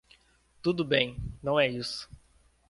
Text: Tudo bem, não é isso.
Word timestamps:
Tudo 0.63 0.83
bem, 0.83 1.15
não 1.43 1.59
é 1.59 1.69
isso. 1.69 2.09